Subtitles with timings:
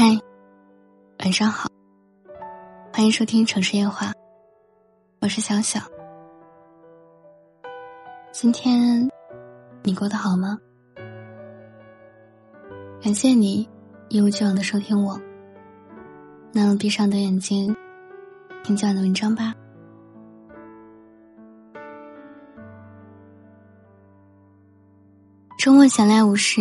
[0.00, 0.16] 嗨，
[1.24, 1.68] 晚上好，
[2.92, 4.12] 欢迎收听城市夜话，
[5.20, 5.80] 我是小小。
[8.30, 9.10] 今天
[9.82, 10.56] 你过得好吗？
[13.02, 13.68] 感谢你
[14.08, 15.20] 一如既往的收听我。
[16.52, 17.74] 那闭上的眼睛，
[18.62, 19.52] 听今晚的文章吧。
[25.58, 26.60] 周末闲来无事，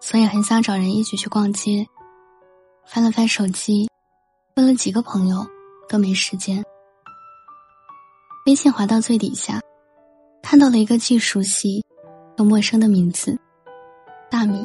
[0.00, 1.86] 所以很想找人一起去逛街。
[2.86, 3.90] 翻了翻手机，
[4.56, 5.44] 问了几个朋友，
[5.88, 6.62] 都没时间。
[8.46, 9.60] 微信滑到最底下，
[10.42, 11.84] 看到了一个既熟悉
[12.36, 13.38] 又陌生的名字——
[14.30, 14.62] 大米。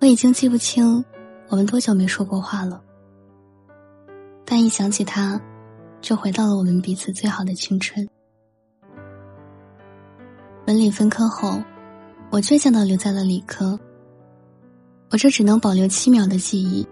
[0.00, 1.04] 我已经记不清
[1.48, 2.82] 我们多久没说过话了，
[4.44, 5.40] 但一想起他，
[6.00, 8.08] 就回到了我们彼此最好的青春。
[10.66, 11.62] 文理分科后，
[12.30, 13.78] 我倔强的留在了理科。
[15.16, 16.86] 我这只能保留七秒的记忆，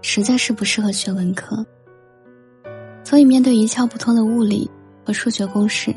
[0.00, 1.62] 实在是不适合学文科。
[3.04, 4.70] 所以面对一窍不通的物理
[5.04, 5.94] 和数学公式，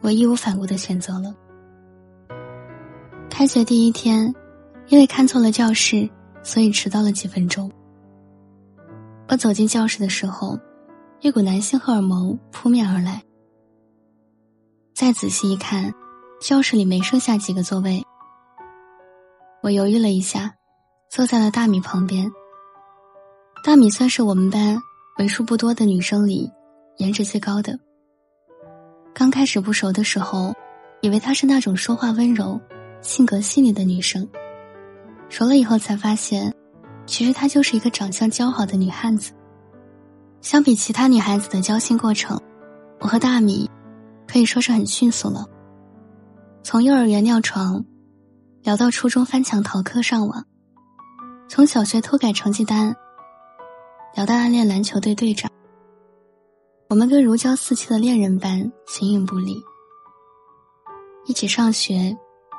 [0.00, 1.34] 我义无反顾的选择了。
[3.28, 4.32] 开学第一天，
[4.86, 6.08] 因为看错了教室，
[6.40, 7.68] 所以迟到了几分钟。
[9.26, 10.56] 我走进教室的时候，
[11.18, 13.20] 一股男性荷尔蒙扑面而来。
[14.94, 15.92] 再仔细一看，
[16.40, 18.00] 教室里没剩下几个座位。
[19.62, 20.54] 我犹豫了一下，
[21.10, 22.30] 坐在了大米旁边。
[23.64, 24.80] 大米算是我们班
[25.18, 26.48] 为数不多的女生里
[26.98, 27.76] 颜值最高的。
[29.12, 30.54] 刚开始不熟的时候，
[31.00, 32.60] 以为她是那种说话温柔、
[33.00, 34.26] 性格细腻的女生。
[35.28, 36.54] 熟了以后才发现，
[37.06, 39.32] 其实她就是一个长相姣好的女汉子。
[40.40, 42.40] 相比其他女孩子的交心过程，
[43.00, 43.68] 我和大米
[44.28, 45.44] 可以说是很迅速了。
[46.62, 47.84] 从幼儿园尿床。
[48.62, 50.44] 聊到初中翻墙逃课上网，
[51.50, 52.94] 从小学偷改成绩单，
[54.14, 55.50] 聊到暗恋篮球队队长。
[56.88, 59.60] 我们跟如胶似漆的恋人般形影不离，
[61.26, 62.16] 一起上学，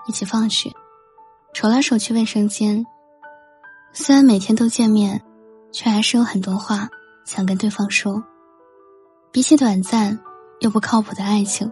[0.09, 0.69] 一起放学，
[1.53, 2.85] 手拉手去卫生间。
[3.93, 5.21] 虽然每天都见面，
[5.71, 6.89] 却还是有很多话
[7.23, 8.21] 想跟对方说。
[9.31, 10.19] 比起短暂
[10.59, 11.71] 又不靠谱的爱情，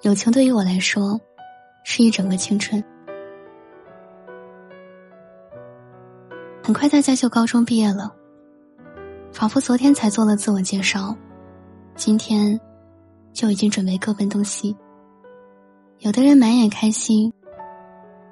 [0.00, 1.20] 友情对于我来说，
[1.84, 2.82] 是一整个青春。
[6.72, 8.10] 很快大家就高中毕业了，
[9.30, 11.14] 仿佛昨天才做了自我介绍，
[11.96, 12.58] 今天
[13.34, 14.74] 就已经准备各奔东西。
[15.98, 17.30] 有的人满眼开心，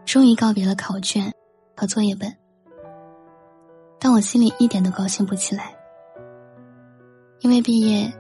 [0.07, 1.31] 终于告别了考卷
[1.77, 2.35] 和作业本，
[3.99, 5.77] 但我心里一点都高兴不起来，
[7.41, 8.11] 因为毕业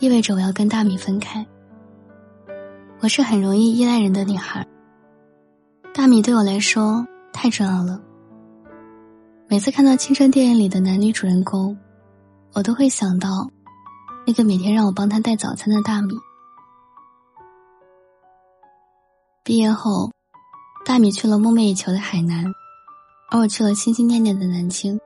[0.00, 1.46] 意味着我要跟大米分开。
[2.98, 4.66] 我是很容易依赖人的女孩，
[5.94, 8.00] 大米对我来说太重要了。
[9.50, 11.76] 每次看到青春电影里的男女主人公，
[12.52, 13.50] 我都会想到
[14.24, 16.14] 那个每天让我帮他带早餐的大米。
[19.42, 20.12] 毕业后，
[20.86, 22.44] 大米去了梦寐以求的海南，
[23.28, 24.96] 而我去了心心念念的南京。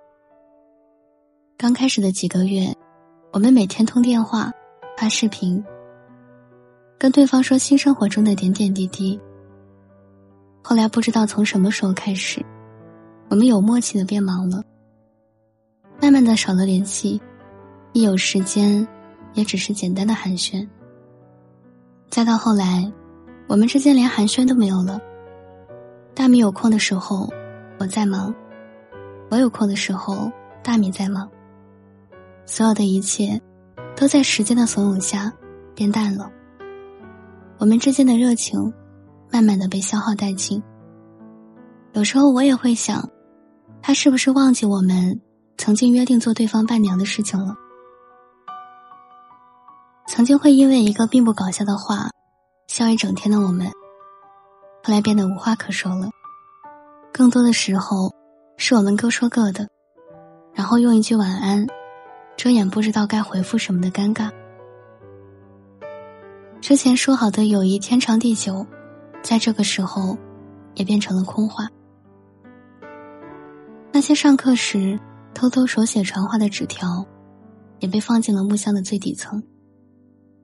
[1.57, 2.77] 刚开始的几个月，
[3.33, 4.53] 我们每天通电话、
[4.99, 5.65] 发视频，
[6.99, 9.19] 跟对方说新生活中的点点滴滴。
[10.63, 12.45] 后来不知道从什么时候开始。
[13.35, 14.63] 我们有默契的变忙了，
[16.01, 17.21] 慢慢的少了联系，
[17.93, 18.87] 一有时间，
[19.33, 20.65] 也只是简单的寒暄。
[22.09, 22.89] 再到后来，
[23.49, 25.01] 我们之间连寒暄都没有了。
[26.15, 27.29] 大米有空的时候，
[27.81, 28.33] 我在忙；
[29.31, 30.31] 我有空的时候，
[30.63, 31.29] 大米在忙。
[32.47, 33.43] 所有的一切，
[33.97, 35.33] 都在时间的怂恿下
[35.75, 36.31] 变淡了。
[37.59, 38.73] 我们之间的热情，
[39.33, 40.63] 慢慢的被消耗殆尽。
[41.95, 43.05] 有时候我也会想。
[43.87, 45.21] 他是不是忘记我们
[45.59, 47.55] 曾经约定做对方伴娘的事情了？
[50.09, 52.09] 曾经会因为一个并不搞笑的话
[52.67, 53.67] 笑一整天的我们，
[54.83, 56.09] 后来变得无话可说了。
[57.13, 58.11] 更多的时候，
[58.57, 59.69] 是我们各说各的，
[60.55, 61.67] 然后用一句晚安，
[62.39, 64.31] 遮掩不知道该回复什么的尴尬。
[66.63, 68.67] 之前说好的友谊天长地久，
[69.23, 70.17] 在这个时候，
[70.73, 71.69] 也变成了空话。
[73.95, 74.99] 那些上课时
[75.33, 77.07] 偷偷手写传话的纸条，
[77.79, 79.41] 也被放进了木箱的最底层。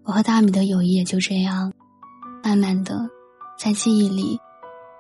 [0.05, 1.73] 我和大米的友谊也就这样，
[2.45, 3.11] 慢慢的，
[3.59, 4.39] 在记忆里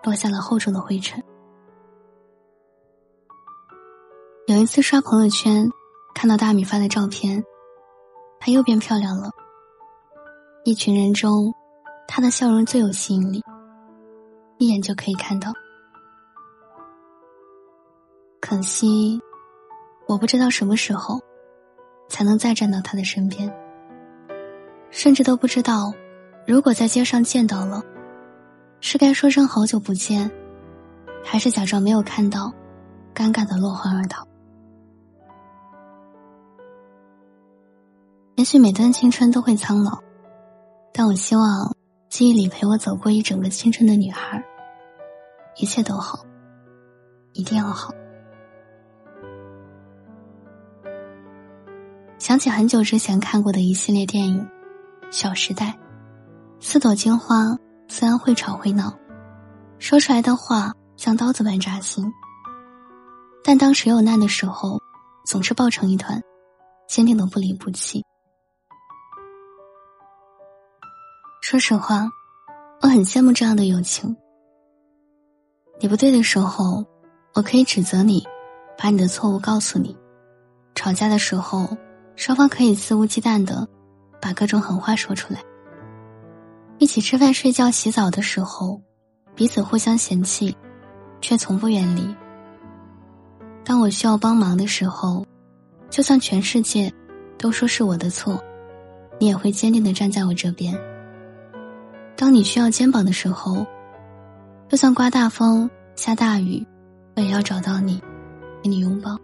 [0.02, 1.23] 落下了厚重的灰尘。
[4.49, 5.70] 有一次刷朋友圈，
[6.12, 7.44] 看到大米发的照片，
[8.41, 9.31] 她又变漂亮了。
[10.64, 11.55] 一群人中，
[12.08, 13.44] 她的笑容最有吸引力，
[14.58, 15.52] 一眼就可以看到。
[18.50, 19.23] 可惜，
[20.08, 21.20] 我不知道什么时候
[22.08, 23.49] 才能再站到他的身边，
[24.91, 25.94] 甚至都不知道，
[26.49, 27.81] 如果在街上见到了，
[28.81, 30.29] 是该说声好久不见，
[31.23, 32.52] 还是假装没有看到，
[33.14, 34.26] 尴尬的落荒而逃。
[38.35, 40.00] 也许每段青春都会苍老，
[40.93, 41.76] 但我希望
[42.08, 44.44] 记忆里陪我走过一整个青春的女孩，
[45.55, 46.26] 一切都好，
[47.32, 47.94] 一定要好。
[52.31, 54.41] 想起很久之前看过的一系列电影，
[55.11, 55.67] 《小时代》，
[56.61, 58.97] 四朵金花虽然会吵会闹，
[59.81, 62.09] 说出来的话像刀子般扎心，
[63.43, 64.79] 但当谁有难的时候，
[65.27, 66.23] 总是抱成一团，
[66.87, 68.05] 坚定的不离不弃。
[71.43, 72.09] 说实话，
[72.81, 74.17] 我很羡慕这样的友情。
[75.81, 76.87] 你不对的时候，
[77.35, 78.25] 我可以指责你，
[78.79, 79.97] 把你的错误告诉你；
[80.76, 81.76] 吵架的时候，
[82.20, 83.67] 双方可以肆无忌惮的
[84.20, 85.40] 把各种狠话说出来。
[86.76, 88.78] 一起吃饭、睡觉、洗澡的时候，
[89.34, 90.55] 彼此互相嫌弃，
[91.22, 92.14] 却从不远离。
[93.64, 95.25] 当我需要帮忙的时候，
[95.88, 96.93] 就算全世界
[97.38, 98.38] 都说是我的错，
[99.19, 100.78] 你也会坚定的站在我这边。
[102.16, 103.66] 当你需要肩膀的时候，
[104.69, 106.66] 就算刮大风、下大雨，
[107.16, 107.99] 我也要找到你，
[108.62, 109.19] 给你拥抱。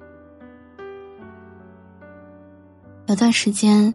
[3.09, 3.95] 有段时间，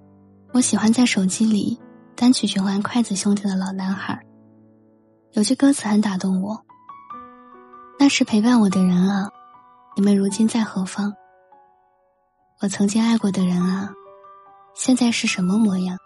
[0.53, 1.77] 我喜欢在手机里
[2.15, 4.17] 单曲循环《筷子兄弟》的老男孩。
[5.33, 6.57] 有句歌词很打动我
[7.99, 9.29] ：“那时陪伴我的人啊，
[9.97, 11.13] 你们如今在何方？
[12.61, 13.91] 我曾经爱过的人啊，
[14.75, 15.97] 现在是什么模样？”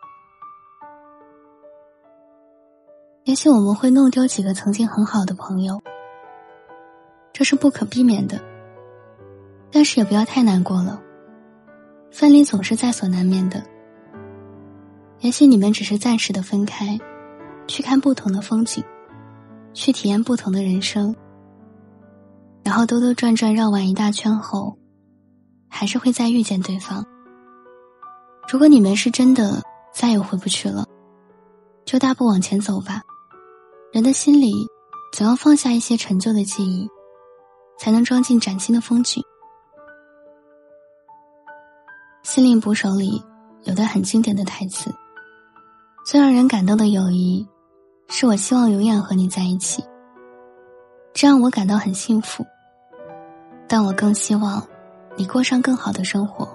[3.26, 5.80] 也许我们会弄丢几个曾经很好的朋友，
[7.32, 8.44] 这是不可避免的。
[9.70, 11.00] 但是也不要太难过了，
[12.16, 13.62] 分离总是在所难免的。
[15.20, 16.98] 也许你们只是暂时的分开，
[17.68, 18.82] 去看不同的风景，
[19.74, 21.14] 去体验不同的人生，
[22.64, 24.78] 然后兜兜转转绕完一大圈后，
[25.68, 27.06] 还是会再遇见对方。
[28.50, 29.62] 如果你们是真的
[29.94, 30.88] 再也回不去了，
[31.84, 33.02] 就大步往前走吧。
[33.92, 34.54] 人的心里，
[35.12, 36.88] 总要放下一些陈旧的记忆，
[37.78, 39.22] 才能装进崭新的风景。
[42.36, 43.24] 心灵捕手里
[43.64, 44.94] 有段很经典的台词
[46.06, 47.48] ：“最让人感动的友谊，
[48.10, 49.82] 是我希望永远和你在一起，
[51.14, 52.46] 这让我感到很幸福。
[53.70, 54.62] 但我更希望
[55.16, 56.46] 你过上更好的生活，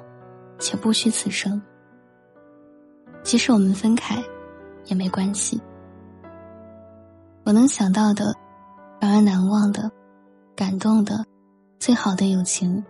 [0.58, 1.58] 且不虚此生。
[3.22, 4.22] 即使我们分开，
[4.84, 5.58] 也没关系。”
[7.44, 8.34] 我能想到的，
[9.00, 9.90] 让人难忘的、
[10.54, 11.24] 感动的、
[11.78, 12.84] 最好的友情，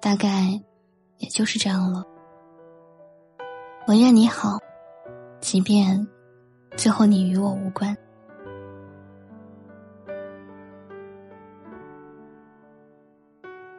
[0.00, 0.62] 大概
[1.18, 2.02] 也就是这样了。
[3.86, 4.58] 我愿你好，
[5.40, 6.06] 即便
[6.76, 7.96] 最后你与我无关。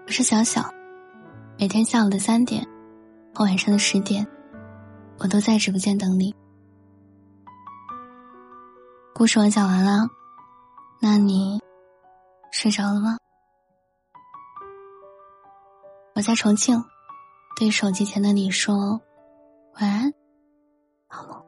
[0.06, 0.64] 我是小小，
[1.58, 2.68] 每天下午的三点
[3.34, 4.26] 和晚上的十点，
[5.20, 6.34] 我都在直播间等你。
[9.14, 10.08] 故事我讲完了，
[11.00, 11.62] 那你
[12.52, 13.18] 睡着了吗？
[16.16, 16.84] 我在重庆，
[17.60, 19.02] 对手机前的你说
[19.74, 20.14] 晚安，
[21.08, 21.44] 好梦。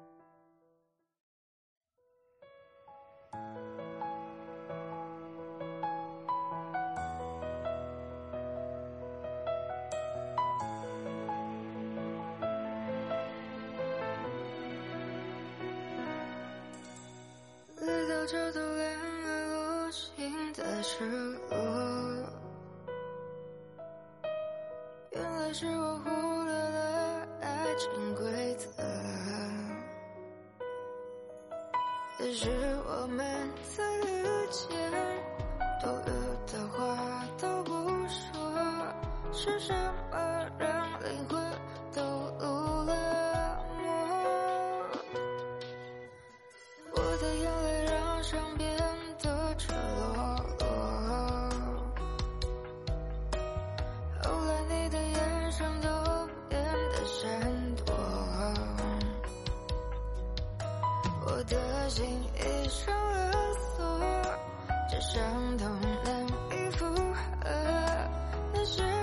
[18.28, 21.10] 这段恋爱落心的失
[21.50, 21.58] 落，
[25.54, 26.10] 是我忽
[26.44, 28.68] 略了爱情规则。
[32.20, 32.50] 也是
[32.86, 33.26] 我们
[33.76, 34.70] 在遇见，
[35.82, 36.10] 多余
[36.52, 36.80] 的话
[37.38, 37.72] 都不
[38.08, 38.32] 说，
[39.34, 39.60] 是
[61.52, 63.32] 的心已上了
[63.76, 64.00] 锁，
[64.90, 65.68] 这伤痛
[66.06, 66.86] 难以负
[67.44, 67.50] 荷，
[68.54, 69.01] 那是。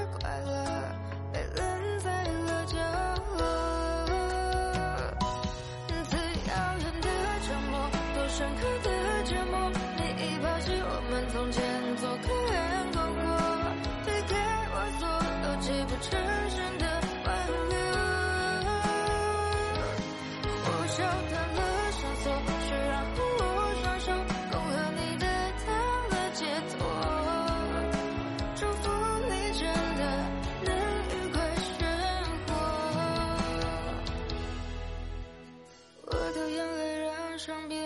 [37.39, 37.81] 伤变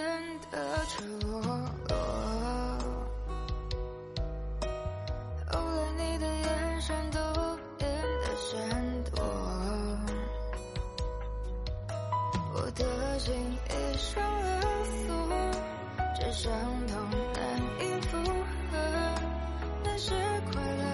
[0.51, 1.95] 得赤裸裸，
[5.47, 7.19] 后来你的眼神都
[7.77, 7.87] 变
[8.23, 9.23] 得闪躲，
[12.55, 14.63] 我的心已上了
[15.07, 15.13] 锁，
[16.19, 16.51] 这伤
[16.87, 16.97] 痛
[17.35, 17.43] 难
[17.79, 18.17] 以复
[18.73, 18.73] 合，
[19.85, 20.15] 那是
[20.51, 20.92] 快乐。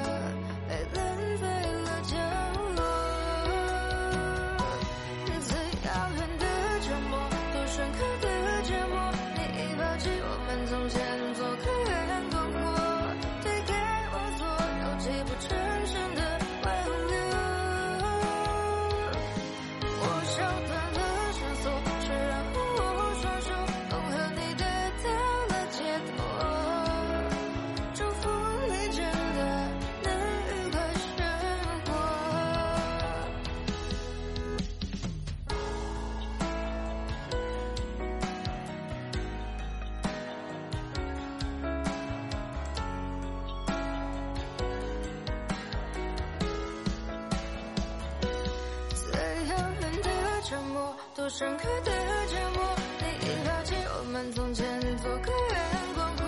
[50.49, 51.93] 沉默，多深刻的
[52.27, 54.65] 折磨，你已抛弃我们从前，
[54.97, 56.25] 做个圆广阔，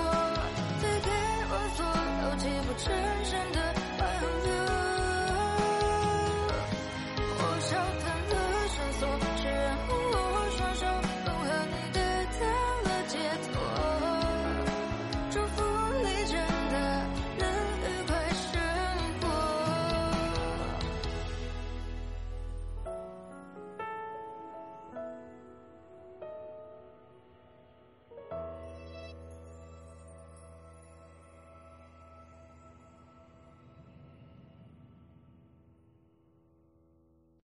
[0.79, 1.11] 推给
[1.49, 1.87] 我所
[2.21, 3.20] 有，记不承认。